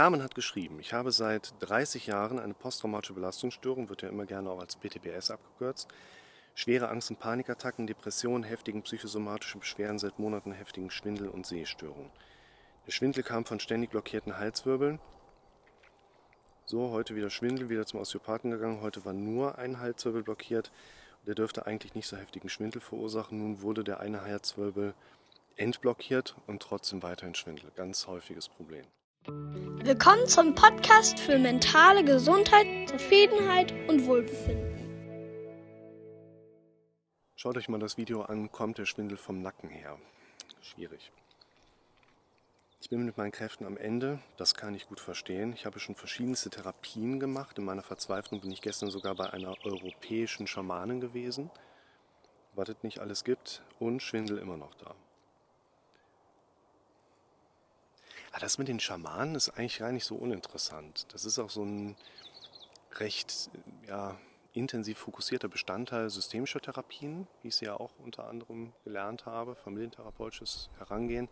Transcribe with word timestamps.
Carmen 0.00 0.22
hat 0.22 0.34
geschrieben, 0.34 0.80
ich 0.80 0.94
habe 0.94 1.12
seit 1.12 1.52
30 1.58 2.06
Jahren 2.06 2.38
eine 2.38 2.54
posttraumatische 2.54 3.12
Belastungsstörung, 3.12 3.90
wird 3.90 4.00
ja 4.00 4.08
immer 4.08 4.24
gerne 4.24 4.48
auch 4.48 4.58
als 4.58 4.74
PTBS 4.74 5.30
abgekürzt. 5.30 5.88
Schwere 6.54 6.88
Angst- 6.88 7.10
und 7.10 7.20
Panikattacken, 7.20 7.86
Depressionen, 7.86 8.42
heftigen 8.42 8.80
psychosomatischen 8.80 9.60
Beschwerden, 9.60 9.98
seit 9.98 10.18
Monaten 10.18 10.52
heftigen 10.52 10.90
Schwindel 10.90 11.28
und 11.28 11.44
Sehstörungen. 11.44 12.10
Der 12.86 12.92
Schwindel 12.92 13.22
kam 13.22 13.44
von 13.44 13.60
ständig 13.60 13.90
blockierten 13.90 14.38
Halswirbeln. 14.38 15.00
So, 16.64 16.92
heute 16.92 17.14
wieder 17.14 17.28
Schwindel, 17.28 17.68
wieder 17.68 17.84
zum 17.84 18.00
Osteopathen 18.00 18.52
gegangen. 18.52 18.80
Heute 18.80 19.04
war 19.04 19.12
nur 19.12 19.58
ein 19.58 19.80
Halswirbel 19.80 20.22
blockiert. 20.22 20.72
Der 21.26 21.34
dürfte 21.34 21.66
eigentlich 21.66 21.94
nicht 21.94 22.06
so 22.06 22.16
heftigen 22.16 22.48
Schwindel 22.48 22.80
verursachen. 22.80 23.36
Nun 23.36 23.60
wurde 23.60 23.84
der 23.84 24.00
eine 24.00 24.22
Halswirbel 24.22 24.94
entblockiert 25.56 26.36
und 26.46 26.62
trotzdem 26.62 27.02
weiterhin 27.02 27.34
Schwindel. 27.34 27.70
Ganz 27.76 28.06
häufiges 28.06 28.48
Problem. 28.48 28.86
Willkommen 29.26 30.26
zum 30.26 30.54
Podcast 30.54 31.20
für 31.20 31.38
mentale 31.38 32.02
Gesundheit, 32.02 32.88
Zufriedenheit 32.88 33.70
und 33.86 34.06
Wohlbefinden. 34.06 34.88
Schaut 37.36 37.58
euch 37.58 37.68
mal 37.68 37.78
das 37.78 37.98
Video 37.98 38.22
an, 38.22 38.50
kommt 38.50 38.78
der 38.78 38.86
Schwindel 38.86 39.18
vom 39.18 39.42
Nacken 39.42 39.68
her? 39.68 39.98
Schwierig. 40.62 41.12
Ich 42.80 42.88
bin 42.88 43.04
mit 43.04 43.18
meinen 43.18 43.30
Kräften 43.30 43.66
am 43.66 43.76
Ende, 43.76 44.20
das 44.38 44.54
kann 44.54 44.74
ich 44.74 44.88
gut 44.88 45.00
verstehen. 45.00 45.52
Ich 45.52 45.66
habe 45.66 45.80
schon 45.80 45.96
verschiedenste 45.96 46.48
Therapien 46.48 47.20
gemacht. 47.20 47.58
In 47.58 47.66
meiner 47.66 47.82
Verzweiflung 47.82 48.40
bin 48.40 48.52
ich 48.52 48.62
gestern 48.62 48.90
sogar 48.90 49.14
bei 49.16 49.28
einer 49.30 49.54
europäischen 49.66 50.46
Schamanin 50.46 51.00
gewesen. 51.00 51.50
Was 52.54 52.70
es 52.70 52.82
nicht 52.82 53.00
alles 53.00 53.24
gibt 53.24 53.62
und 53.78 54.02
Schwindel 54.02 54.38
immer 54.38 54.56
noch 54.56 54.74
da. 54.76 54.94
Aber 58.30 58.36
ah, 58.36 58.40
das 58.40 58.58
mit 58.58 58.68
den 58.68 58.78
Schamanen 58.78 59.34
ist 59.34 59.50
eigentlich 59.50 59.80
gar 59.80 59.90
nicht 59.90 60.04
so 60.04 60.14
uninteressant. 60.14 61.12
Das 61.12 61.24
ist 61.24 61.40
auch 61.40 61.50
so 61.50 61.64
ein 61.64 61.96
recht 62.92 63.50
ja, 63.88 64.16
intensiv 64.52 64.98
fokussierter 64.98 65.48
Bestandteil 65.48 66.10
systemischer 66.10 66.60
Therapien, 66.60 67.26
wie 67.42 67.48
ich 67.48 67.56
sie 67.56 67.64
ja 67.64 67.74
auch 67.74 67.90
unter 67.98 68.28
anderem 68.28 68.72
gelernt 68.84 69.26
habe, 69.26 69.56
familientherapeutisches 69.56 70.70
Herangehen. 70.78 71.28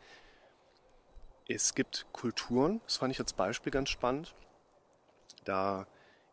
Es 1.46 1.76
gibt 1.76 2.06
Kulturen, 2.12 2.80
das 2.84 2.96
fand 2.96 3.12
ich 3.12 3.20
als 3.20 3.32
Beispiel 3.32 3.70
ganz 3.70 3.90
spannend. 3.90 4.34
Da 5.44 5.86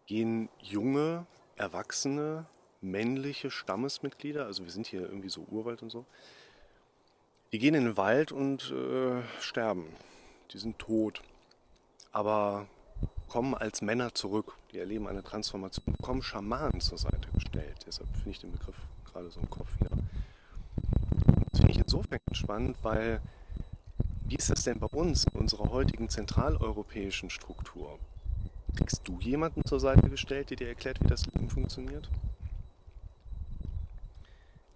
gehen 0.08 0.50
junge, 0.60 1.28
erwachsene, 1.58 2.48
männliche 2.82 3.52
Stammesmitglieder, 3.52 4.46
also 4.46 4.64
wir 4.64 4.72
sind 4.72 4.88
hier 4.88 5.02
irgendwie 5.02 5.30
so 5.30 5.42
Urwald 5.42 5.84
und 5.84 5.92
so, 5.92 6.06
die 7.52 7.60
gehen 7.60 7.76
in 7.76 7.86
den 7.86 7.98
Wald 7.98 8.32
und 8.32 8.72
äh, 8.72 9.22
sterben 9.40 9.96
die 10.52 10.58
sind 10.58 10.80
tot, 10.80 11.22
aber 12.12 12.68
kommen 13.28 13.54
als 13.54 13.82
Männer 13.82 14.14
zurück. 14.14 14.54
Die 14.72 14.80
erleben 14.80 15.08
eine 15.08 15.24
Transformation, 15.24 15.96
bekommen 15.96 16.22
Schamanen 16.22 16.80
zur 16.82 16.98
Seite 16.98 17.28
gestellt. 17.34 17.84
Deshalb 17.86 18.10
finde 18.16 18.30
ich 18.32 18.40
den 18.40 18.52
Begriff 18.52 18.76
gerade 19.06 19.30
so 19.30 19.40
im 19.40 19.50
Kopf 19.50 19.70
wieder. 19.80 19.92
Das 21.52 21.60
finde 21.60 21.72
ich 21.72 21.80
insofern 21.80 22.20
spannend, 22.34 22.78
weil 22.82 23.22
wie 24.28 24.36
ist 24.36 24.50
das 24.50 24.64
denn 24.64 24.80
bei 24.80 24.88
uns 24.88 25.26
in 25.26 25.40
unserer 25.40 25.70
heutigen 25.70 26.10
zentraleuropäischen 26.10 27.30
Struktur? 27.30 28.00
Kriegst 28.76 29.08
du 29.08 29.20
jemanden 29.20 29.64
zur 29.66 29.80
Seite 29.80 30.10
gestellt, 30.10 30.50
der 30.50 30.58
dir 30.58 30.68
erklärt, 30.68 31.00
wie 31.02 31.08
das 31.08 31.26
Leben 31.28 31.50
funktioniert? 31.50 32.10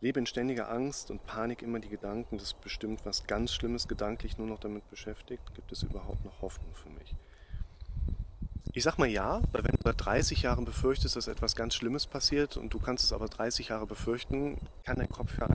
Lebe 0.01 0.19
in 0.19 0.25
ständiger 0.25 0.69
Angst 0.69 1.11
und 1.11 1.25
Panik 1.25 1.61
immer 1.61 1.79
die 1.79 1.89
Gedanken, 1.89 2.37
dass 2.37 2.53
bestimmt 2.53 3.01
was 3.05 3.27
ganz 3.27 3.53
Schlimmes 3.53 3.87
gedanklich 3.87 4.37
nur 4.37 4.47
noch 4.47 4.59
damit 4.59 4.89
beschäftigt. 4.89 5.53
Gibt 5.55 5.71
es 5.71 5.83
überhaupt 5.83 6.23
noch 6.23 6.41
Hoffnung 6.41 6.73
für 6.73 6.89
mich? 6.89 7.15
Ich 8.73 8.83
sag 8.83 8.97
mal 8.97 9.07
ja, 9.07 9.41
weil 9.51 9.63
wenn 9.63 9.71
du 9.71 9.81
seit 9.83 10.05
30 10.05 10.43
Jahren 10.43 10.63
befürchtest, 10.63 11.15
dass 11.15 11.27
etwas 11.27 11.55
ganz 11.55 11.73
Schlimmes 11.75 12.05
passiert 12.05 12.55
und 12.55 12.73
du 12.73 12.79
kannst 12.79 13.03
es 13.03 13.13
aber 13.13 13.27
30 13.27 13.69
Jahre 13.69 13.87
befürchten, 13.87 14.59
kann 14.85 14.97
dein 14.97 15.09
Kopf 15.09 15.37
ja 15.39 15.47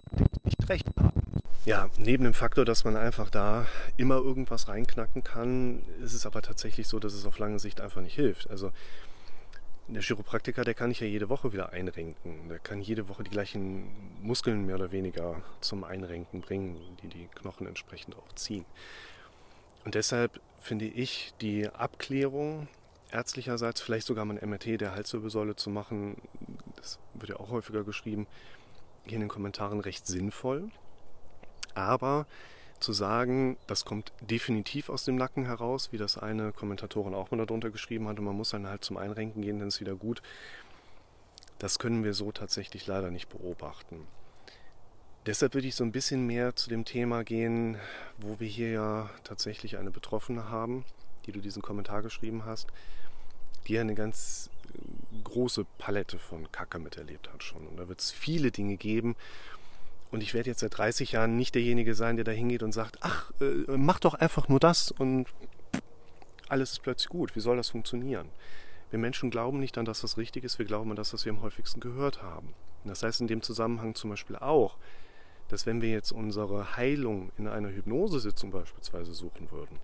nicht 0.42 0.68
recht 0.68 0.86
haben. 0.98 1.22
Ja, 1.64 1.88
neben 1.96 2.24
dem 2.24 2.34
Faktor, 2.34 2.66
dass 2.66 2.84
man 2.84 2.96
einfach 2.96 3.30
da 3.30 3.66
immer 3.96 4.16
irgendwas 4.16 4.68
reinknacken 4.68 5.24
kann, 5.24 5.82
ist 6.02 6.12
es 6.12 6.26
aber 6.26 6.42
tatsächlich 6.42 6.88
so, 6.88 6.98
dass 6.98 7.14
es 7.14 7.24
auf 7.24 7.38
lange 7.38 7.58
Sicht 7.58 7.80
einfach 7.80 8.02
nicht 8.02 8.14
hilft. 8.14 8.50
Also 8.50 8.72
der 9.88 10.02
Chiropraktiker, 10.02 10.64
der 10.64 10.74
kann 10.74 10.90
ich 10.90 11.00
ja 11.00 11.06
jede 11.06 11.28
Woche 11.28 11.52
wieder 11.52 11.72
einrenken. 11.72 12.48
Der 12.48 12.58
kann 12.58 12.80
jede 12.80 13.08
Woche 13.08 13.22
die 13.22 13.30
gleichen 13.30 13.90
Muskeln 14.22 14.64
mehr 14.66 14.76
oder 14.76 14.92
weniger 14.92 15.42
zum 15.60 15.84
Einrenken 15.84 16.40
bringen, 16.40 16.76
die 17.02 17.08
die 17.08 17.28
Knochen 17.34 17.66
entsprechend 17.66 18.16
auch 18.16 18.32
ziehen. 18.34 18.64
Und 19.84 19.94
deshalb 19.94 20.40
finde 20.60 20.86
ich 20.86 21.34
die 21.40 21.68
Abklärung 21.68 22.68
ärztlicherseits, 23.10 23.80
vielleicht 23.80 24.06
sogar 24.06 24.24
mal 24.24 24.38
ein 24.38 24.48
MRT 24.48 24.80
der 24.80 24.94
Halswirbelsäule 24.94 25.54
zu 25.54 25.70
machen, 25.70 26.16
das 26.76 26.98
wird 27.14 27.30
ja 27.30 27.36
auch 27.36 27.50
häufiger 27.50 27.84
geschrieben, 27.84 28.26
hier 29.04 29.16
in 29.16 29.20
den 29.20 29.28
Kommentaren 29.28 29.80
recht 29.80 30.06
sinnvoll. 30.06 30.70
Aber 31.74 32.26
zu 32.84 32.92
sagen, 32.92 33.56
das 33.66 33.84
kommt 33.84 34.12
definitiv 34.20 34.88
aus 34.88 35.04
dem 35.04 35.16
Nacken 35.16 35.46
heraus, 35.46 35.90
wie 35.90 35.98
das 35.98 36.18
eine 36.18 36.52
Kommentatorin 36.52 37.14
auch 37.14 37.30
mal 37.30 37.44
darunter 37.44 37.70
geschrieben 37.70 38.06
hat, 38.06 38.18
und 38.18 38.24
man 38.24 38.36
muss 38.36 38.50
dann 38.50 38.68
halt 38.68 38.84
zum 38.84 38.96
Einrenken 38.96 39.42
gehen, 39.42 39.58
dann 39.58 39.68
ist 39.68 39.80
wieder 39.80 39.96
gut. 39.96 40.22
Das 41.58 41.78
können 41.78 42.04
wir 42.04 42.14
so 42.14 42.30
tatsächlich 42.30 42.86
leider 42.86 43.10
nicht 43.10 43.28
beobachten. 43.28 44.06
Deshalb 45.26 45.54
würde 45.54 45.66
ich 45.66 45.74
so 45.74 45.84
ein 45.84 45.92
bisschen 45.92 46.26
mehr 46.26 46.54
zu 46.54 46.68
dem 46.68 46.84
Thema 46.84 47.24
gehen, 47.24 47.78
wo 48.18 48.38
wir 48.38 48.48
hier 48.48 48.70
ja 48.70 49.10
tatsächlich 49.24 49.78
eine 49.78 49.90
Betroffene 49.90 50.50
haben, 50.50 50.84
die 51.24 51.32
du 51.32 51.40
diesen 51.40 51.62
Kommentar 51.62 52.02
geschrieben 52.02 52.44
hast, 52.44 52.68
die 53.66 53.74
ja 53.74 53.80
eine 53.80 53.94
ganz 53.94 54.50
große 55.22 55.64
Palette 55.78 56.18
von 56.18 56.52
Kacke 56.52 56.78
miterlebt 56.78 57.32
hat 57.32 57.42
schon. 57.42 57.66
Und 57.66 57.78
da 57.78 57.88
wird 57.88 58.00
es 58.00 58.10
viele 58.10 58.50
Dinge 58.50 58.76
geben, 58.76 59.16
und 60.14 60.22
ich 60.22 60.32
werde 60.32 60.48
jetzt 60.48 60.60
seit 60.60 60.78
30 60.78 61.10
Jahren 61.10 61.36
nicht 61.36 61.56
derjenige 61.56 61.96
sein, 61.96 62.14
der 62.14 62.24
da 62.24 62.30
hingeht 62.30 62.62
und 62.62 62.70
sagt, 62.70 62.98
ach, 63.00 63.32
äh, 63.40 63.76
mach 63.76 63.98
doch 63.98 64.14
einfach 64.14 64.48
nur 64.48 64.60
das 64.60 64.92
und 64.92 65.26
alles 66.48 66.70
ist 66.70 66.82
plötzlich 66.84 67.08
gut. 67.08 67.34
Wie 67.34 67.40
soll 67.40 67.56
das 67.56 67.70
funktionieren? 67.70 68.28
Wir 68.90 69.00
Menschen 69.00 69.28
glauben 69.28 69.58
nicht 69.58 69.76
an 69.76 69.84
das, 69.84 70.04
was 70.04 70.16
richtig 70.16 70.44
ist, 70.44 70.60
wir 70.60 70.66
glauben 70.66 70.90
an 70.90 70.96
das, 70.96 71.12
was 71.12 71.24
wir 71.24 71.32
am 71.32 71.42
häufigsten 71.42 71.80
gehört 71.80 72.22
haben. 72.22 72.54
Das 72.84 73.02
heißt 73.02 73.22
in 73.22 73.26
dem 73.26 73.42
Zusammenhang 73.42 73.96
zum 73.96 74.10
Beispiel 74.10 74.36
auch, 74.36 74.76
dass 75.48 75.66
wenn 75.66 75.82
wir 75.82 75.90
jetzt 75.90 76.12
unsere 76.12 76.76
Heilung 76.76 77.32
in 77.36 77.48
einer 77.48 77.70
Hypnosesitzung 77.70 78.52
beispielsweise 78.52 79.14
suchen 79.14 79.50
würden, 79.50 79.80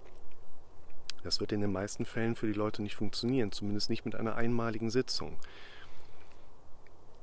das 1.24 1.40
wird 1.40 1.50
in 1.50 1.60
den 1.60 1.72
meisten 1.72 2.04
Fällen 2.04 2.36
für 2.36 2.46
die 2.46 2.52
Leute 2.52 2.82
nicht 2.82 2.94
funktionieren, 2.94 3.50
zumindest 3.50 3.90
nicht 3.90 4.04
mit 4.04 4.14
einer 4.14 4.36
einmaligen 4.36 4.90
Sitzung. 4.90 5.38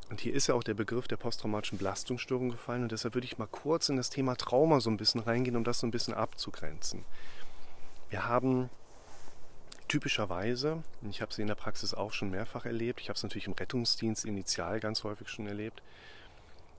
Und 0.10 0.22
hier 0.22 0.34
ist 0.34 0.48
ja 0.48 0.56
auch 0.56 0.64
der 0.64 0.74
Begriff 0.74 1.08
der 1.08 1.18
posttraumatischen 1.18 1.78
Belastungsstörung 1.78 2.50
gefallen 2.50 2.84
und 2.84 2.92
deshalb 2.92 3.14
würde 3.14 3.26
ich 3.26 3.38
mal 3.38 3.48
kurz 3.48 3.90
in 3.90 3.98
das 3.98 4.10
Thema 4.10 4.36
Trauma 4.36 4.80
so 4.80 4.90
ein 4.90 4.98
bisschen 4.98 5.20
reingehen, 5.20 5.58
um 5.58 5.66
das 5.66 5.80
so 5.80 5.88
ein 5.88 5.92
bisschen 5.92 6.14
abzugrenzen. 6.14 7.04
Wir 8.10 8.26
haben 8.26 8.70
typischerweise, 9.90 10.84
und 11.02 11.10
ich 11.10 11.22
habe 11.22 11.34
sie 11.34 11.42
in 11.42 11.48
der 11.50 11.56
Praxis 11.56 11.94
auch 11.94 12.14
schon 12.14 12.30
mehrfach 12.30 12.66
erlebt, 12.66 13.02
ich 13.02 13.10
habe 13.10 13.18
es 13.18 13.24
natürlich 13.24 13.48
im 13.48 13.54
Rettungsdienst 13.54 14.26
initial 14.26 14.80
ganz 14.80 15.04
häufig 15.04 15.28
schon 15.28 15.48
erlebt, 15.48 15.82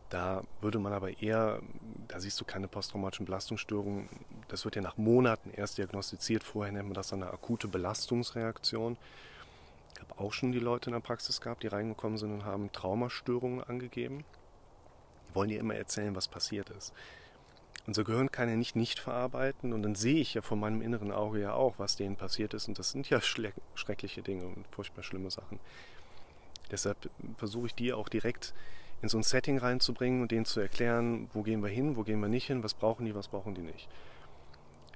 da 0.09 0.43
würde 0.62 0.78
man 0.78 0.95
aber 0.95 1.21
eher, 1.21 1.60
da 2.09 2.21
siehst 2.21 2.41
du 2.41 2.47
keine 2.47 2.66
posttraumatischen 2.66 3.27
Belastungsstörungen, 3.27 4.09
das 4.49 4.65
wird 4.65 4.77
ja 4.77 4.83
nach 4.83 4.97
Monaten 4.97 5.50
erst 5.50 5.77
diagnostiziert, 5.77 6.43
vorher 6.43 6.72
nennt 6.72 6.87
man 6.87 6.95
das 6.95 7.09
dann 7.09 7.22
eine 7.22 7.33
akute 7.33 7.69
Belastungsreaktion. 7.69 8.97
Ich 9.94 10.00
habe 10.00 10.19
auch 10.21 10.32
schon 10.32 10.53
die 10.53 10.59
Leute 10.59 10.91
in 10.91 10.94
der 10.94 11.00
Praxis 11.00 11.41
gehabt, 11.41 11.62
die 11.62 11.69
reingekommen 11.69 12.19
sind 12.19 12.32
und 12.32 12.44
haben 12.44 12.72
Traumastörungen 12.72 13.62
angegeben. 13.62 14.25
Die 15.28 15.34
wollen 15.34 15.49
dir 15.49 15.60
immer 15.60 15.75
erzählen, 15.75 16.15
was 16.15 16.28
passiert 16.28 16.71
ist. 16.71 16.93
Unser 17.87 18.04
Gehirn 18.04 18.31
kann 18.31 18.50
ja 18.50 18.56
nicht 18.56 18.77
nicht 18.77 18.98
verarbeiten 18.98 19.72
und 19.72 19.82
dann 19.82 19.94
sehe 19.94 20.21
ich 20.21 20.34
ja 20.34 20.43
vor 20.43 20.59
meinem 20.59 20.82
inneren 20.82 21.10
Auge 21.10 21.41
ja 21.41 21.54
auch, 21.54 21.78
was 21.78 21.97
denen 21.97 22.16
passiert 22.16 22.53
ist 22.53 22.69
und 22.69 22.78
das 22.78 22.91
sind 22.91 23.09
ja 23.09 23.21
schreckliche 23.75 24.22
Dinge 24.22 24.47
und 24.47 24.66
furchtbar 24.71 25.03
schlimme 25.03 25.30
Sachen. 25.30 25.59
Deshalb 26.71 27.10
versuche 27.39 27.68
ich 27.68 27.74
die 27.74 27.95
auch 27.95 28.10
direkt 28.10 28.53
in 29.01 29.09
so 29.09 29.16
ein 29.16 29.22
Setting 29.22 29.59
reinzubringen 29.59 30.22
und 30.22 30.30
denen 30.30 30.45
zu 30.45 30.60
erklären, 30.60 31.30
wo 31.33 31.42
gehen 31.42 31.63
wir 31.63 31.71
hin, 31.71 31.97
wo 31.97 32.03
gehen 32.03 32.21
wir 32.21 32.28
nicht 32.28 32.47
hin, 32.47 32.63
was 32.63 32.74
brauchen 32.74 33.07
die, 33.07 33.15
was 33.15 33.28
brauchen 33.28 33.54
die 33.54 33.63
nicht. 33.63 33.89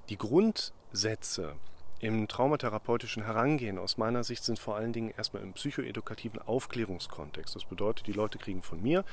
Die 0.09 0.17
Grundsätze, 0.17 1.55
im 2.03 2.27
traumatherapeutischen 2.27 3.23
Herangehen 3.23 3.79
aus 3.79 3.97
meiner 3.97 4.25
Sicht 4.25 4.43
sind 4.43 4.59
vor 4.59 4.75
allen 4.75 4.91
Dingen 4.91 5.13
erstmal 5.15 5.41
im 5.41 5.53
psychoedukativen 5.53 6.41
Aufklärungskontext. 6.41 7.55
Das 7.55 7.63
bedeutet, 7.63 8.07
die 8.07 8.11
Leute 8.11 8.37
kriegen 8.37 8.61
von 8.61 8.81
mir, 8.81 9.05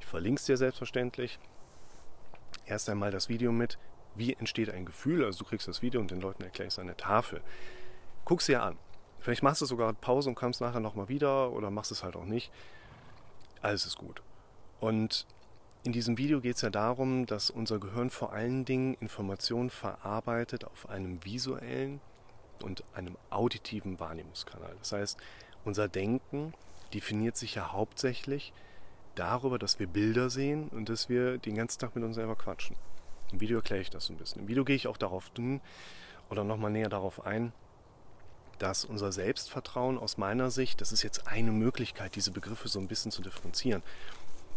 ich 0.00 0.06
verlinke 0.06 0.38
es 0.38 0.46
dir 0.46 0.56
selbstverständlich, 0.56 1.38
erst 2.64 2.88
einmal 2.88 3.10
das 3.10 3.28
Video 3.28 3.52
mit, 3.52 3.76
wie 4.14 4.32
entsteht 4.32 4.70
ein 4.70 4.86
Gefühl. 4.86 5.26
Also 5.26 5.40
du 5.40 5.44
kriegst 5.44 5.68
das 5.68 5.82
Video 5.82 6.00
und 6.00 6.10
den 6.10 6.22
Leuten 6.22 6.42
erkläre 6.42 6.68
ich 6.68 6.72
es 6.72 6.78
an 6.78 6.86
der 6.86 6.96
Tafel. 6.96 7.42
Guck 8.24 8.40
es 8.40 8.46
dir 8.46 8.62
an. 8.62 8.78
Vielleicht 9.20 9.42
machst 9.42 9.60
du 9.60 9.66
sogar 9.66 9.92
Pause 9.92 10.30
und 10.30 10.34
kommst 10.34 10.62
nachher 10.62 10.80
nochmal 10.80 11.10
wieder 11.10 11.52
oder 11.52 11.70
machst 11.70 11.92
es 11.92 12.02
halt 12.02 12.16
auch 12.16 12.24
nicht. 12.24 12.50
Alles 13.60 13.84
ist 13.84 13.98
gut. 13.98 14.22
Und 14.80 15.26
in 15.82 15.92
diesem 15.92 16.16
Video 16.16 16.40
geht 16.40 16.56
es 16.56 16.62
ja 16.62 16.70
darum, 16.70 17.26
dass 17.26 17.50
unser 17.50 17.78
Gehirn 17.78 18.08
vor 18.08 18.32
allen 18.32 18.64
Dingen 18.64 18.94
Informationen 19.00 19.68
verarbeitet 19.68 20.64
auf 20.64 20.88
einem 20.88 21.22
visuellen, 21.26 22.00
und 22.62 22.84
einem 22.94 23.16
auditiven 23.30 24.00
Wahrnehmungskanal. 24.00 24.74
Das 24.78 24.92
heißt, 24.92 25.18
unser 25.64 25.88
Denken 25.88 26.54
definiert 26.94 27.36
sich 27.36 27.54
ja 27.54 27.72
hauptsächlich 27.72 28.52
darüber, 29.14 29.58
dass 29.58 29.78
wir 29.78 29.86
Bilder 29.86 30.30
sehen 30.30 30.68
und 30.68 30.88
dass 30.88 31.08
wir 31.08 31.38
den 31.38 31.54
ganzen 31.54 31.80
Tag 31.80 31.94
mit 31.94 32.04
uns 32.04 32.14
selber 32.16 32.36
quatschen. 32.36 32.76
Im 33.32 33.40
Video 33.40 33.58
erkläre 33.58 33.80
ich 33.80 33.90
das 33.90 34.06
so 34.06 34.12
ein 34.12 34.16
bisschen. 34.16 34.42
Im 34.42 34.48
Video 34.48 34.64
gehe 34.64 34.76
ich 34.76 34.86
auch 34.86 34.96
darauf 34.96 35.30
tun 35.30 35.60
oder 36.30 36.44
nochmal 36.44 36.70
näher 36.70 36.88
darauf 36.88 37.26
ein, 37.26 37.52
dass 38.58 38.84
unser 38.84 39.12
Selbstvertrauen 39.12 39.98
aus 39.98 40.16
meiner 40.16 40.50
Sicht, 40.50 40.80
das 40.80 40.92
ist 40.92 41.02
jetzt 41.02 41.28
eine 41.28 41.52
Möglichkeit, 41.52 42.16
diese 42.16 42.30
Begriffe 42.30 42.68
so 42.68 42.78
ein 42.78 42.88
bisschen 42.88 43.10
zu 43.10 43.22
differenzieren, 43.22 43.82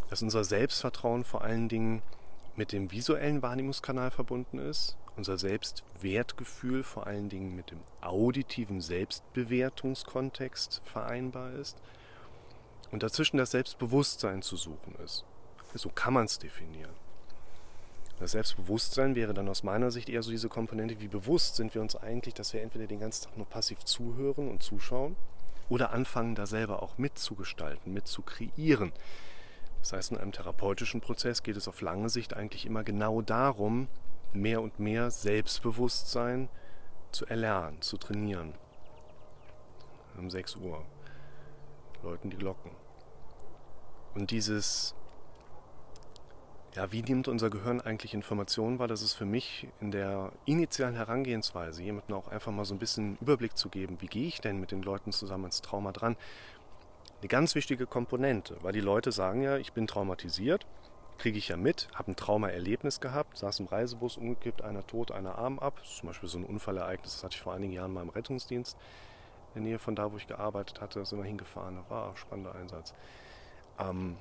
dass 0.10 0.22
unser 0.22 0.44
Selbstvertrauen 0.44 1.24
vor 1.24 1.44
allen 1.44 1.70
Dingen 1.70 2.02
mit 2.56 2.72
dem 2.72 2.92
visuellen 2.92 3.42
Wahrnehmungskanal 3.42 4.12
verbunden 4.12 4.58
ist, 4.58 4.98
unser 5.18 5.38
Selbstwertgefühl 5.38 6.84
vor 6.84 7.08
allen 7.08 7.30
Dingen 7.30 7.56
mit 7.56 7.72
dem 7.72 7.80
auditiven 8.02 8.82
Selbstbewertungskontext 8.82 10.82
vereinbar 10.86 11.54
ist 11.54 11.78
und 12.92 13.04
dazwischen 13.04 13.38
das 13.38 13.52
Selbstbewusstsein 13.52 14.42
zu 14.42 14.56
suchen 14.56 14.96
ist. 15.04 15.26
So 15.74 15.90
kann 15.90 16.14
man 16.14 16.26
es 16.26 16.40
definieren. 16.40 16.92
Das 18.20 18.32
Selbstbewusstsein 18.32 19.16
wäre 19.16 19.34
dann 19.34 19.50
aus 19.50 19.64
meiner 19.64 19.90
Sicht 19.90 20.10
eher 20.10 20.22
so 20.22 20.30
diese 20.30 20.50
Komponente, 20.50 21.00
wie 21.00 21.08
bewusst 21.08 21.56
sind 21.56 21.74
wir 21.74 21.82
uns 21.82 21.96
eigentlich, 21.96 22.36
dass 22.36 22.54
wir 22.54 22.62
entweder 22.62 22.86
den 22.86 23.00
ganzen 23.00 23.26
Tag 23.26 23.38
nur 23.38 23.48
passiv 23.48 23.84
zuhören 23.84 24.50
und 24.50 24.62
zuschauen 24.62 25.16
oder 25.70 25.92
anfangen, 25.92 26.36
da 26.36 26.46
selber 26.46 26.84
auch 26.84 26.98
mitzugestalten, 26.98 27.94
mitzukreieren. 27.94 28.92
Das 29.80 29.94
heißt, 29.94 30.12
in 30.12 30.18
einem 30.18 30.34
therapeutischen 30.34 31.02
Prozess 31.02 31.42
geht 31.42 31.58
es 31.58 31.68
auf 31.68 31.82
lange 31.82 32.10
Sicht 32.10 32.36
eigentlich 32.36 32.68
immer 32.68 32.84
genau 32.84 33.24
darum, 33.24 33.88
mehr 34.34 34.62
und 34.62 34.80
mehr 34.80 35.12
Selbstbewusstsein 35.12 36.50
zu 37.12 37.26
erlernen, 37.26 37.82
zu 37.82 37.98
trainieren. 37.98 38.54
Um 40.18 40.30
6 40.30 40.58
Uhr 40.58 40.86
läuten 42.04 42.30
die 42.30 42.38
Glocken. 42.38 42.72
Und 44.14 44.32
dieses 44.32 44.96
ja, 46.76 46.90
wie 46.94 47.02
nimmt 47.02 47.28
unser 47.28 47.50
Gehirn 47.50 47.82
eigentlich 47.82 48.14
Informationen 48.14 48.80
wahr? 48.80 48.88
Das 48.88 49.02
ist 49.02 49.14
für 49.14 49.26
mich 49.26 49.68
in 49.82 49.92
der 49.92 50.32
initialen 50.46 50.96
Herangehensweise, 50.96 51.84
jemandem 51.84 52.16
auch 52.16 52.30
einfach 52.30 52.54
mal 52.54 52.64
so 52.64 52.74
ein 52.74 52.80
bisschen 52.80 53.18
Überblick 53.20 53.58
zu 53.58 53.68
geben, 53.68 53.98
wie 54.00 54.08
gehe 54.08 54.28
ich 54.28 54.40
denn 54.40 54.58
mit 54.58 54.72
den 54.72 54.82
Leuten 54.82 55.12
zusammen 55.12 55.46
ins 55.46 55.62
Trauma 55.62 55.92
dran, 55.92 56.16
eine 57.20 57.28
ganz 57.28 57.56
wichtige 57.56 57.88
Komponente, 57.88 58.58
weil 58.62 58.72
die 58.72 58.80
Leute 58.80 59.12
sagen 59.12 59.42
ja, 59.42 59.58
ich 59.58 59.74
bin 59.74 59.86
traumatisiert, 59.86 60.66
kriege 61.22 61.38
ich 61.38 61.50
ja 61.50 61.58
mit, 61.58 61.88
habe 61.94 62.12
ein 62.12 62.16
Traumaerlebnis 62.16 63.00
gehabt, 63.00 63.38
saß 63.38 63.60
im 63.60 63.68
Reisebus, 63.68 64.18
umgekippt, 64.18 64.64
einer 64.64 64.88
tot, 64.88 65.12
einer 65.12 65.38
Arm 65.38 65.60
ab. 65.60 65.76
Das 65.78 65.92
ist 65.92 65.98
zum 65.98 66.08
Beispiel 66.08 66.28
so 66.28 66.40
ein 66.40 66.44
Unfallereignis, 66.44 67.14
das 67.14 67.24
hatte 67.24 67.36
ich 67.36 67.42
vor 67.42 67.54
einigen 67.54 67.74
Jahren 67.74 67.94
mal 67.94 68.02
im 68.02 68.10
Rettungsdienst 68.10 68.76
in 69.54 69.62
der 69.62 69.70
Nähe 69.70 69.80
von 69.80 69.96
da, 69.96 70.12
wo 70.12 70.18
ich 70.18 70.26
gearbeitet 70.26 70.82
hatte, 70.82 71.06
sind 71.06 71.20
wir 71.20 71.26
hingefahren, 71.26 71.76
das 71.76 71.90
war 71.92 72.10
ein 72.10 72.18
spannender 72.18 72.56
Einsatz. 72.56 72.96
Ähm, 73.78 74.18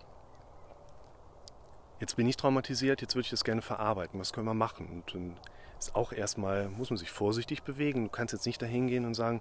jetzt 2.01 2.17
bin 2.17 2.29
ich 2.29 2.37
traumatisiert, 2.37 3.01
jetzt 3.01 3.15
würde 3.15 3.25
ich 3.25 3.31
das 3.31 3.45
gerne 3.45 3.63
verarbeiten. 3.63 4.21
Was 4.21 4.35
können 4.35 4.47
wir 4.47 4.55
machen? 4.55 4.87
Und 4.87 5.15
dann 5.15 5.37
ist 5.79 5.95
auch 5.95 6.13
erstmal, 6.13 6.69
muss 6.69 6.91
man 6.91 6.99
sich 6.99 7.11
vorsichtig 7.11 7.63
bewegen. 7.63 8.05
Du 8.05 8.11
kannst 8.11 8.35
jetzt 8.35 8.45
nicht 8.45 8.61
dahin 8.61 8.89
gehen 8.89 9.07
und 9.07 9.15
sagen, 9.15 9.41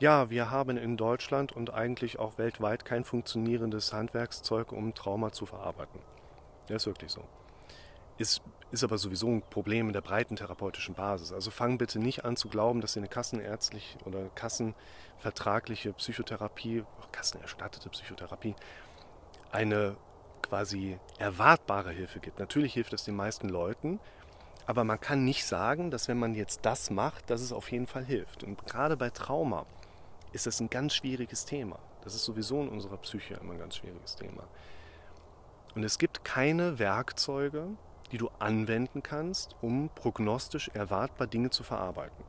ja, 0.00 0.28
wir 0.28 0.50
haben 0.50 0.76
in 0.76 0.96
Deutschland 0.96 1.52
und 1.52 1.72
eigentlich 1.72 2.18
auch 2.18 2.36
weltweit 2.36 2.84
kein 2.84 3.04
funktionierendes 3.04 3.92
Handwerkszeug, 3.92 4.72
um 4.72 4.92
Trauma 4.94 5.30
zu 5.30 5.46
verarbeiten. 5.46 6.00
Das 6.70 6.82
ist 6.82 6.86
wirklich 6.86 7.10
so. 7.10 7.24
Ist, 8.16 8.42
ist 8.70 8.84
aber 8.84 8.98
sowieso 8.98 9.28
ein 9.28 9.42
Problem 9.42 9.88
in 9.88 9.92
der 9.92 10.02
breiten 10.02 10.36
therapeutischen 10.36 10.94
Basis. 10.94 11.32
Also 11.32 11.50
fang 11.50 11.78
bitte 11.78 11.98
nicht 11.98 12.24
an 12.24 12.36
zu 12.36 12.48
glauben, 12.48 12.80
dass 12.80 12.92
dir 12.92 13.00
eine 13.00 13.08
kassenärztliche 13.08 13.98
oder 14.04 14.28
kassenvertragliche 14.34 15.92
Psychotherapie, 15.94 16.84
kassenerstattete 17.12 17.88
Psychotherapie, 17.88 18.54
eine 19.50 19.96
quasi 20.42 20.98
erwartbare 21.18 21.90
Hilfe 21.90 22.20
gibt. 22.20 22.38
Natürlich 22.38 22.74
hilft 22.74 22.92
es 22.92 23.04
den 23.04 23.16
meisten 23.16 23.48
Leuten, 23.48 24.00
aber 24.66 24.84
man 24.84 25.00
kann 25.00 25.24
nicht 25.24 25.46
sagen, 25.46 25.90
dass 25.90 26.06
wenn 26.06 26.18
man 26.18 26.34
jetzt 26.34 26.60
das 26.62 26.90
macht, 26.90 27.30
dass 27.30 27.40
es 27.40 27.52
auf 27.52 27.72
jeden 27.72 27.86
Fall 27.86 28.04
hilft. 28.04 28.44
Und 28.44 28.66
gerade 28.66 28.96
bei 28.96 29.10
Trauma 29.10 29.66
ist 30.32 30.46
das 30.46 30.60
ein 30.60 30.70
ganz 30.70 30.94
schwieriges 30.94 31.44
Thema. 31.44 31.78
Das 32.04 32.14
ist 32.14 32.24
sowieso 32.24 32.60
in 32.62 32.68
unserer 32.68 32.96
Psyche 32.98 33.34
immer 33.34 33.54
ein 33.54 33.58
ganz 33.58 33.76
schwieriges 33.76 34.16
Thema. 34.16 34.44
Und 35.74 35.84
es 35.84 35.98
gibt 35.98 36.24
keine 36.24 36.78
Werkzeuge, 36.78 37.68
die 38.12 38.18
du 38.18 38.28
anwenden 38.38 39.02
kannst, 39.02 39.54
um 39.60 39.88
prognostisch 39.94 40.68
erwartbar 40.74 41.26
Dinge 41.26 41.50
zu 41.50 41.62
verarbeiten. 41.62 42.24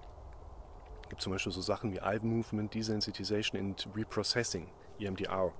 Es 1.03 1.09
gibt 1.09 1.21
zum 1.21 1.33
Beispiel 1.33 1.51
so 1.51 1.61
Sachen 1.61 1.91
wie 1.91 1.97
Eye 1.97 2.19
Movement, 2.21 2.73
Desensitization 2.73 3.59
and 3.59 3.87
Reprocessing, 3.95 4.67
EMDR. 4.99 5.51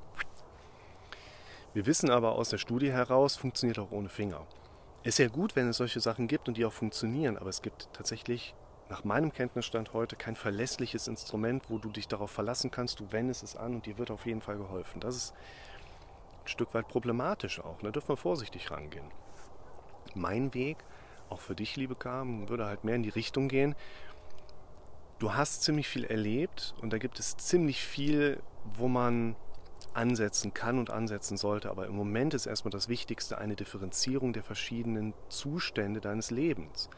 Wir 1.74 1.86
wissen 1.86 2.10
aber 2.10 2.34
aus 2.34 2.50
der 2.50 2.58
Studie 2.58 2.92
heraus, 2.92 3.36
funktioniert 3.36 3.80
auch 3.80 3.92
ohne 3.92 4.10
Finger. 4.10 4.46
Ist 5.04 5.20
ja 5.20 5.30
gut, 5.30 5.56
wenn 5.56 5.68
es 5.68 5.78
solche 5.78 6.00
Sachen 6.00 6.28
gibt 6.28 6.48
und 6.48 6.58
die 6.58 6.66
auch 6.66 6.74
funktionieren, 6.74 7.38
aber 7.38 7.50
es 7.50 7.62
gibt 7.62 7.90
tatsächlich 7.94 8.54
nach 8.90 9.04
meinem 9.04 9.32
Kenntnisstand 9.32 9.94
heute 9.94 10.18
kein 10.18 10.36
verlässliches 10.36 11.08
Instrument, 11.08 11.70
wo 11.70 11.78
du 11.78 11.90
dich 11.90 12.10
darauf 12.10 12.30
verlassen 12.30 12.72
kannst, 12.72 13.00
du 13.00 13.12
wendest 13.12 13.42
es 13.42 13.56
an 13.56 13.74
und 13.74 13.86
dir 13.86 13.98
wird 13.98 14.12
auf 14.12 14.26
jeden 14.26 14.42
Fall 14.42 14.58
geholfen. 14.58 15.00
Das 15.00 15.16
ist 15.16 15.34
Stück 16.52 16.74
weit 16.74 16.88
problematisch 16.88 17.60
auch. 17.60 17.80
Da 17.80 17.88
ne? 17.88 17.92
dürfen 17.92 18.10
wir 18.10 18.18
vorsichtig 18.18 18.72
rangehen. 18.72 19.10
Mein 20.14 20.54
Weg, 20.54 20.78
auch 21.30 21.40
für 21.40 21.56
dich, 21.56 21.76
liebe 21.76 21.96
Carmen, 21.96 22.50
würde 22.50 22.66
halt 22.66 22.84
mehr 22.84 22.96
in 22.96 23.04
die 23.04 23.10
Richtung 23.10 23.48
gehen. 23.48 23.76
Du 25.20 25.34
hast 25.34 25.64
ziemlich 25.64 25.88
viel 25.88 26.04
erlebt 26.04 26.74
und 26.82 26.92
da 26.92 26.98
gibt 26.98 27.20
es 27.20 27.38
ziemlich 27.38 27.82
viel, 27.82 28.42
wo 28.74 28.88
man 28.88 29.36
ansetzen 29.94 30.54
kann 30.54 30.80
und 30.80 30.90
ansetzen 30.90 31.38
sollte. 31.38 31.70
Aber 31.70 31.86
im 31.86 31.96
Moment 31.96 32.34
ist 32.34 32.46
erstmal 32.46 32.72
das 32.72 32.90
Wichtigste 32.90 33.38
eine 33.38 33.56
Differenzierung 33.56 34.34
der 34.34 34.44
verschiedenen 34.44 35.14
Zustände 35.30 36.02
deines 36.02 36.32
Lebens. 36.32 36.90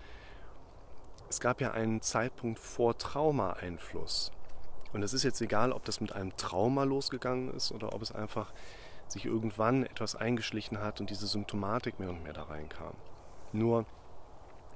Es 1.29 1.39
gab 1.39 1.61
ja 1.61 1.71
einen 1.71 2.01
Zeitpunkt 2.01 2.59
vor 2.59 2.97
Traumaeinfluss. 2.97 4.31
Und 4.93 5.01
es 5.01 5.13
ist 5.13 5.23
jetzt 5.23 5.41
egal, 5.41 5.71
ob 5.71 5.83
das 5.85 6.01
mit 6.01 6.13
einem 6.13 6.37
Trauma 6.37 6.83
losgegangen 6.83 7.51
ist 7.53 7.71
oder 7.71 7.93
ob 7.93 8.01
es 8.01 8.11
einfach 8.11 8.53
sich 9.13 9.25
irgendwann 9.25 9.85
etwas 9.85 10.15
eingeschlichen 10.15 10.79
hat 10.79 10.99
und 10.99 11.09
diese 11.09 11.27
Symptomatik 11.27 11.99
mehr 11.99 12.09
und 12.09 12.23
mehr 12.23 12.33
da 12.33 12.43
reinkam. 12.43 12.95
Nur, 13.51 13.85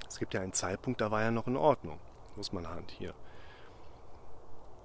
es 0.08 0.18
gibt 0.18 0.34
ja 0.34 0.40
einen 0.40 0.52
Zeitpunkt, 0.52 1.00
da 1.00 1.10
war 1.10 1.22
ja 1.22 1.30
noch 1.30 1.46
in 1.46 1.56
Ordnung, 1.56 1.98
muss 2.36 2.52
man 2.52 2.68
Hand 2.68 2.90
hier 2.90 3.14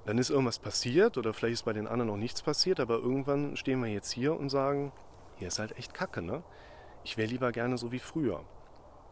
dann 0.06 0.18
ist 0.18 0.30
irgendwas 0.30 0.60
passiert 0.60 1.18
oder 1.18 1.34
vielleicht 1.34 1.54
ist 1.54 1.66
bei 1.66 1.74
den 1.74 1.88
anderen 1.88 2.10
noch 2.10 2.18
nichts 2.18 2.42
passiert, 2.42 2.80
aber 2.80 2.96
irgendwann 2.96 3.56
stehen 3.56 3.82
wir 3.82 3.90
jetzt 3.90 4.12
hier 4.12 4.38
und 4.38 4.50
sagen, 4.50 4.92
hier 5.38 5.48
ist 5.48 5.60
halt 5.60 5.78
echt 5.78 5.94
Kacke, 5.94 6.22
ne? 6.22 6.44
Ich 7.04 7.18
wäre 7.18 7.30
lieber 7.30 7.52
gerne 7.52 7.78
so 7.78 7.92
wie 7.92 8.00
früher. 8.00 8.44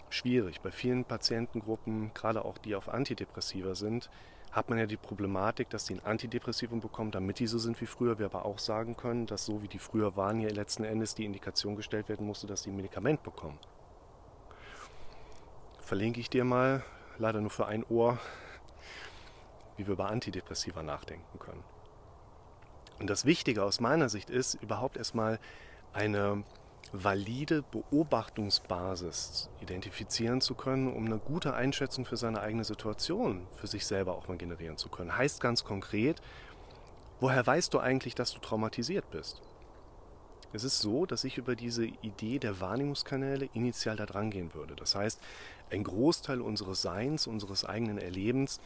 Schwierig. 0.10 0.62
Bei 0.62 0.72
vielen 0.72 1.06
Patientengruppen, 1.06 2.14
gerade 2.14 2.44
auch 2.44 2.58
die 2.58 2.76
auf 2.76 2.90
Antidepressiva 2.90 3.76
sind, 3.76 4.10
hat 4.52 4.70
man 4.70 4.78
ja 4.78 4.86
die 4.86 4.98
Problematik, 4.98 5.70
dass 5.70 5.86
die 5.86 5.94
ein 5.96 6.06
Antidepressivum 6.06 6.82
bekommen, 6.82 7.12
damit 7.12 7.40
die 7.40 7.48
so 7.48 7.58
sind 7.58 7.80
wie 7.80 7.86
früher. 7.86 8.20
Wir 8.20 8.26
aber 8.26 8.46
auch 8.46 8.60
sagen 8.60 8.98
können, 8.98 9.26
dass 9.26 9.46
so 9.46 9.62
wie 9.62 9.70
die 9.70 9.80
früher 9.80 10.18
waren, 10.18 10.40
hier 10.40 10.52
letzten 10.52 10.84
Endes 10.84 11.16
die 11.16 11.26
Indikation 11.26 11.76
gestellt 11.76 12.10
werden 12.10 12.28
musste, 12.28 12.48
dass 12.48 12.64
die 12.64 12.70
ein 12.70 12.76
Medikament 12.76 13.24
bekommen. 13.24 13.58
Verlinke 15.80 16.20
ich 16.20 16.30
dir 16.30 16.44
mal, 16.44 16.84
leider 17.18 17.40
nur 17.40 17.50
für 17.50 17.68
ein 17.68 17.86
Ohr, 17.90 18.18
wie 19.78 19.88
wir 19.88 19.94
über 19.94 20.10
Antidepressiva 20.10 20.84
nachdenken 20.84 21.40
können. 21.40 21.64
Und 23.00 23.10
das 23.10 23.26
Wichtige 23.26 23.64
aus 23.64 23.80
meiner 23.80 24.10
Sicht 24.10 24.30
ist, 24.30 24.56
überhaupt 24.56 24.98
erstmal 24.98 25.40
eine 25.94 26.44
valide 26.94 27.64
Beobachtungsbasis 27.72 29.50
identifizieren 29.62 30.42
zu 30.42 30.56
können, 30.56 30.92
um 30.94 31.06
eine 31.06 31.20
gute 31.20 31.54
Einschätzung 31.54 32.06
für 32.06 32.18
seine 32.18 32.42
eigene 32.42 32.64
Situation 32.64 33.48
für 33.56 33.68
sich 33.68 33.86
selber 33.86 34.16
auch 34.16 34.28
mal 34.28 34.38
generieren 34.38 34.78
zu 34.78 34.90
können. 34.90 35.16
Heißt 35.18 35.40
ganz 35.40 35.64
konkret, 35.64 36.22
woher 37.20 37.46
weißt 37.46 37.74
du 37.74 37.80
eigentlich, 37.80 38.16
dass 38.16 38.34
du 38.34 38.40
traumatisiert 38.40 39.10
bist? 39.10 39.42
Es 40.54 40.66
ist 40.66 40.80
so, 40.80 41.06
dass 41.06 41.24
ich 41.24 41.38
über 41.38 41.56
diese 41.56 41.86
Idee 41.86 42.38
der 42.38 42.60
Wahrnehmungskanäle 42.60 43.50
initial 43.54 43.96
da 43.96 44.06
dran 44.06 44.32
gehen 44.32 44.54
würde. 44.54 44.76
Das 44.76 44.96
heißt, 44.96 45.22
ein 45.70 45.84
Großteil 45.84 46.42
unseres 46.42 46.82
Seins, 46.82 47.26
unseres 47.26 47.64
eigenen 47.64 47.98
Erlebens 47.98 48.60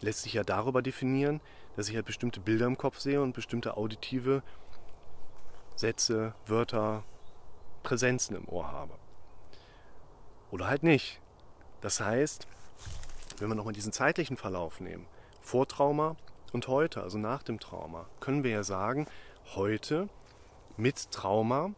lässt 0.00 0.22
sich 0.22 0.32
ja 0.32 0.42
darüber 0.42 0.82
definieren, 0.82 1.40
dass 1.76 1.88
ich 1.88 1.94
halt 1.94 2.06
bestimmte 2.06 2.40
Bilder 2.40 2.66
im 2.66 2.76
Kopf 2.76 2.98
sehe 2.98 3.22
und 3.22 3.34
bestimmte 3.34 3.76
auditive 3.76 4.42
Sätze, 5.76 6.34
Wörter, 6.46 7.04
Präsenzen 7.88 8.36
im 8.36 8.48
Ohr 8.48 8.70
habe. 8.70 8.94
Oder 10.50 10.68
halt 10.68 10.82
nicht. 10.82 11.20
Das 11.80 12.00
heißt, 12.00 12.46
wenn 13.38 13.48
wir 13.48 13.54
nochmal 13.54 13.74
diesen 13.74 13.92
zeitlichen 13.92 14.36
Verlauf 14.36 14.80
nehmen, 14.80 15.06
vor 15.40 15.66
Trauma 15.66 16.16
und 16.52 16.68
heute, 16.68 17.02
also 17.02 17.18
nach 17.18 17.42
dem 17.42 17.60
Trauma, 17.60 18.06
können 18.20 18.44
wir 18.44 18.50
ja 18.50 18.62
sagen, 18.62 19.06
heute 19.54 20.08
mit 20.76 21.10
Trauma 21.10 21.70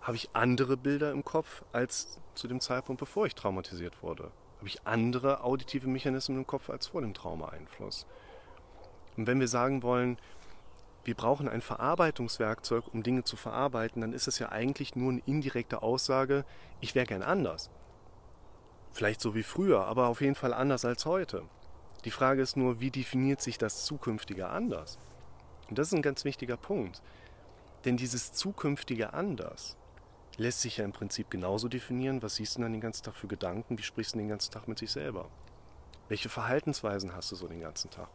habe 0.00 0.16
ich 0.16 0.30
andere 0.32 0.76
Bilder 0.76 1.10
im 1.12 1.24
Kopf 1.24 1.62
als 1.72 2.20
zu 2.34 2.48
dem 2.48 2.60
Zeitpunkt, 2.60 3.00
bevor 3.00 3.26
ich 3.26 3.34
traumatisiert 3.34 4.02
wurde 4.02 4.30
habe 4.64 4.70
ich 4.70 4.86
andere 4.86 5.44
auditive 5.44 5.86
Mechanismen 5.86 6.38
im 6.38 6.46
Kopf 6.46 6.70
als 6.70 6.86
vor 6.86 7.02
dem 7.02 7.12
Traumaeinfluss. 7.12 8.06
Und 9.14 9.26
wenn 9.26 9.38
wir 9.38 9.46
sagen 9.46 9.82
wollen, 9.82 10.16
wir 11.04 11.14
brauchen 11.14 11.48
ein 11.48 11.60
Verarbeitungswerkzeug, 11.60 12.84
um 12.92 13.02
Dinge 13.02 13.24
zu 13.24 13.36
verarbeiten, 13.36 14.00
dann 14.00 14.12
ist 14.12 14.26
es 14.26 14.38
ja 14.38 14.50
eigentlich 14.50 14.96
nur 14.96 15.12
eine 15.12 15.22
indirekte 15.26 15.82
Aussage, 15.82 16.44
ich 16.80 16.94
wäre 16.94 17.06
gern 17.06 17.22
anders. 17.22 17.70
Vielleicht 18.92 19.20
so 19.20 19.34
wie 19.34 19.42
früher, 19.42 19.86
aber 19.86 20.08
auf 20.08 20.20
jeden 20.20 20.34
Fall 20.34 20.54
anders 20.54 20.84
als 20.84 21.04
heute. 21.04 21.42
Die 22.04 22.10
Frage 22.10 22.42
ist 22.42 22.56
nur, 22.56 22.80
wie 22.80 22.90
definiert 22.90 23.40
sich 23.40 23.58
das 23.58 23.84
zukünftige 23.84 24.48
anders? 24.48 24.98
Und 25.68 25.78
das 25.78 25.88
ist 25.88 25.94
ein 25.94 26.02
ganz 26.02 26.24
wichtiger 26.24 26.56
Punkt. 26.56 27.02
Denn 27.84 27.96
dieses 27.96 28.32
zukünftige 28.32 29.12
anders 29.12 29.76
lässt 30.36 30.60
sich 30.60 30.78
ja 30.78 30.84
im 30.84 30.92
Prinzip 30.92 31.30
genauso 31.30 31.68
definieren, 31.68 32.22
was 32.22 32.36
siehst 32.36 32.56
du 32.56 32.62
dann 32.62 32.72
den 32.72 32.80
ganzen 32.80 33.04
Tag 33.04 33.14
für 33.14 33.28
Gedanken, 33.28 33.78
wie 33.78 33.82
sprichst 33.82 34.14
du 34.14 34.18
den 34.18 34.28
ganzen 34.28 34.52
Tag 34.52 34.68
mit 34.68 34.78
sich 34.78 34.90
selber? 34.90 35.28
Welche 36.08 36.28
Verhaltensweisen 36.28 37.14
hast 37.14 37.32
du 37.32 37.36
so 37.36 37.48
den 37.48 37.60
ganzen 37.60 37.90
Tag? 37.90 38.08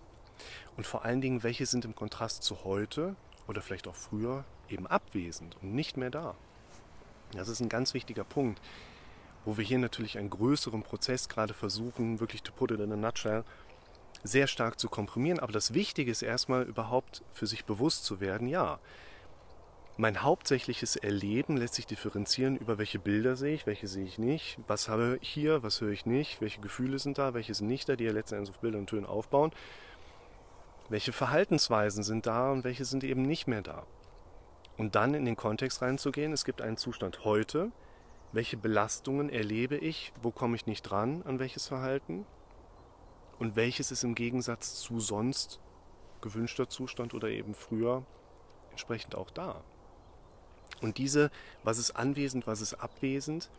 Und 0.78 0.88
vor 0.88 1.06
allen 1.06 1.22
Dingen, 1.22 1.44
welche 1.44 1.66
sind 1.66 1.86
im 1.86 1.96
Kontrast 1.96 2.44
zu 2.44 2.64
heute 2.64 3.16
oder 3.48 3.62
vielleicht 3.62 3.88
auch 3.88 3.96
früher 3.96 4.46
eben 4.70 4.88
abwesend 4.88 5.56
und 5.62 5.74
nicht 5.74 5.98
mehr 5.98 6.10
da? 6.10 6.36
Das 7.34 7.48
ist 7.48 7.60
ein 7.60 7.70
ganz 7.70 7.94
wichtiger 7.94 8.24
Punkt, 8.24 8.62
wo 9.46 9.58
wir 9.58 9.64
hier 9.64 9.80
natürlich 9.80 10.18
einen 10.18 10.30
größeren 10.30 10.84
Prozess 10.84 11.30
gerade 11.30 11.54
versuchen, 11.54 12.20
wirklich 12.20 12.44
to 12.44 12.52
put 12.52 12.72
it 12.72 12.80
in 12.80 12.92
a 12.92 12.96
nutshell, 12.96 13.44
sehr 14.24 14.48
stark 14.48 14.80
zu 14.80 14.90
komprimieren. 14.90 15.40
Aber 15.40 15.52
das 15.52 15.74
Wichtige 15.74 16.12
ist 16.12 16.22
erstmal 16.22 16.64
überhaupt 16.64 17.24
für 17.32 17.48
sich 17.48 17.66
bewusst 17.66 18.06
zu 18.06 18.20
werden, 18.20 18.48
ja, 18.48 18.80
mein 20.00 20.24
hauptsächliches 20.24 20.96
Erleben 20.96 21.58
lässt 21.58 21.74
sich 21.74 21.86
differenzieren 21.86 22.56
über 22.56 22.78
welche 22.78 23.00
Bilder 23.00 23.36
sehe 23.36 23.54
ich, 23.54 23.68
welche 23.68 23.90
sehe 23.90 24.06
ich 24.06 24.18
nicht, 24.18 24.58
was 24.66 24.88
habe 24.88 25.18
ich 25.20 25.28
hier, 25.28 25.62
was 25.62 25.82
höre 25.82 25.92
ich 25.92 26.06
nicht, 26.06 26.40
welche 26.40 26.62
Gefühle 26.62 27.00
sind 27.00 27.18
da, 27.18 27.34
welche 27.34 27.54
sind 27.54 27.68
nicht 27.68 27.90
da, 27.90 27.98
die 27.98 28.06
ja 28.06 28.14
letztendlich 28.14 28.50
auf 28.50 28.62
Bilder 28.62 28.78
und 28.80 28.88
Tönen 28.88 29.06
aufbauen. 29.06 29.52
Welche 30.90 31.14
Verhaltensweisen 31.14 32.04
sind 32.04 32.26
da 32.26 32.52
und 32.52 32.64
welche 32.64 32.84
sind 32.84 33.04
eben 33.04 33.22
nicht 33.22 33.48
mehr 33.48 33.62
da. 33.62 33.86
Und 34.78 34.96
dann 34.96 35.14
in 35.14 35.26
den 35.26 35.36
Kontext 35.36 35.82
reinzugehen, 35.82 36.34
es 36.34 36.46
gibt 36.46 36.62
einen 36.62 36.78
Zustand 36.78 37.24
heute, 37.24 37.72
welche 38.32 38.58
Belastungen 38.58 39.30
erlebe 39.30 39.78
ich, 39.78 40.14
wo 40.22 40.32
komme 40.32 40.56
ich 40.56 40.66
nicht 40.66 40.84
dran 40.84 41.22
an 41.24 41.40
welches 41.40 41.68
Verhalten 41.68 42.26
und 43.38 43.56
welches 43.56 43.92
ist 43.92 44.04
im 44.04 44.16
Gegensatz 44.16 44.80
zu 44.80 45.00
sonst 45.00 45.60
gewünschter 46.22 46.70
Zustand 46.70 47.14
oder 47.14 47.30
eben 47.30 47.54
früher 47.54 48.04
entsprechend 48.72 49.16
auch 49.16 49.30
da. 49.30 49.64
Und 50.82 50.98
diese, 50.98 51.30
was 51.64 51.78
ist 51.78 51.92
anwesend, 51.92 52.48
was 52.48 52.62
ist 52.62 52.76
abwesend, 52.76 53.50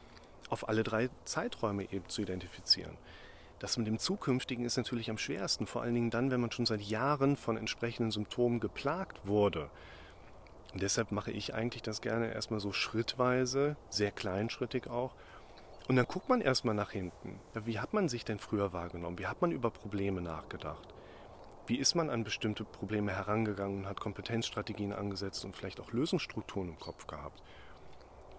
auf 0.49 0.69
alle 0.69 0.83
drei 0.83 1.11
Zeiträume 1.25 1.85
eben 1.93 2.09
zu 2.09 2.23
identifizieren. 2.23 2.97
Das 3.61 3.76
mit 3.76 3.87
dem 3.87 3.99
Zukünftigen 3.99 4.64
ist 4.64 4.79
natürlich 4.79 5.11
am 5.11 5.19
schwersten, 5.19 5.67
vor 5.67 5.83
allen 5.83 5.95
Dingen 5.95 6.11
dann, 6.11 6.31
wenn 6.31 6.40
man 6.40 6.50
schon 6.50 6.64
seit 6.64 6.81
Jahren 6.81 7.37
von 7.37 7.59
entsprechenden 7.59 8.11
Symptomen 8.11 8.59
geplagt 8.59 9.26
wurde. 9.26 9.71
Und 10.73 10.83
deshalb 10.83 11.12
mache 11.12 11.31
ich 11.31 11.55
eigentlich 11.55 11.83
das 11.83 12.00
gerne 12.00 12.33
erstmal 12.33 12.61
so 12.61 12.73
schrittweise, 12.73 13.76
sehr 13.90 14.12
kleinschrittig 14.12 14.88
auch. 14.88 15.14
Und 15.88 15.97
dann 15.97 16.07
guckt 16.07 16.31
man 16.31 16.40
erstmal 16.40 16.75
nach 16.75 16.90
hinten. 16.90 17.38
Wie 17.52 17.79
hat 17.79 17.93
man 17.93 18.09
sich 18.09 18.25
denn 18.25 18.38
früher 18.38 18.73
wahrgenommen? 18.73 19.19
Wie 19.19 19.26
hat 19.26 19.43
man 19.43 19.52
über 19.52 19.71
Probleme 19.71 20.23
nachgedacht? 20.23 20.95
Wie 21.67 21.76
ist 21.76 21.95
man 21.95 22.09
an 22.09 22.25
bestimmte 22.25 22.64
Probleme 22.64 23.12
herangegangen 23.12 23.81
und 23.81 23.87
hat 23.87 24.00
Kompetenzstrategien 24.00 24.95
angesetzt 24.95 25.45
und 25.45 25.55
vielleicht 25.55 25.81
auch 25.81 25.93
Lösungsstrukturen 25.93 26.71
im 26.71 26.79
Kopf 26.79 27.07
gehabt? 27.07 27.43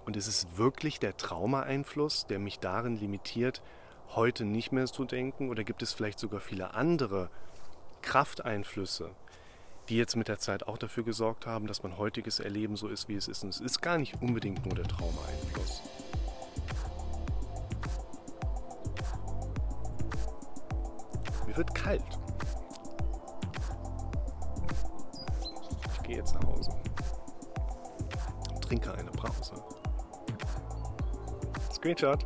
Und 0.06 0.18
ist 0.18 0.28
es 0.28 0.58
wirklich 0.58 1.00
der 1.00 1.16
Traumaeinfluss, 1.16 2.26
der 2.26 2.40
mich 2.40 2.58
darin 2.58 2.96
limitiert, 2.96 3.62
heute 4.16 4.46
nicht 4.46 4.72
mehr 4.72 4.86
zu 4.86 5.06
denken? 5.06 5.50
Oder 5.50 5.64
gibt 5.64 5.82
es 5.82 5.94
vielleicht 5.94 6.20
sogar 6.20 6.40
viele 6.40 6.74
andere 6.74 7.30
Krafteinflüsse, 8.02 9.10
die 9.90 9.98
jetzt 9.98 10.16
mit 10.16 10.28
der 10.28 10.40
Zeit 10.40 10.68
auch 10.68 10.78
dafür 10.78 11.04
gesorgt 11.04 11.46
haben, 11.46 11.68
dass 11.68 11.84
mein 11.84 11.98
heutiges 11.98 12.40
Erleben 12.40 12.76
so 12.76 12.88
ist, 12.88 13.08
wie 13.08 13.16
es 13.16 13.28
ist? 13.28 13.44
Und 13.44 13.50
es 13.50 13.62
ist 13.62 13.82
gar 13.82 13.98
nicht 13.98 14.22
unbedingt 14.22 14.66
nur 14.66 14.76
der 14.76 14.88
Traumaeinfluss. 14.88 15.82
Mir 21.48 21.58
wird 21.58 21.76
kalt. 21.76 22.02
gehe 26.12 26.20
jetzt 26.20 26.36
nach 26.36 26.44
Hause. 26.44 26.72
Trinke 28.60 28.94
eine 28.94 29.12
Brause. 29.12 29.54
Screenshot. 31.74 32.26